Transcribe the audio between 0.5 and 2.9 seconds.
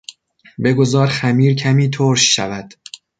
بگذار خمیر کمی ترش شود.